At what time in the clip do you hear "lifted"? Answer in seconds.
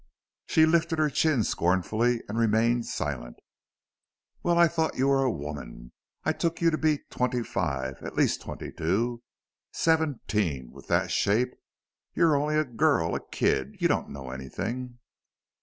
0.65-0.97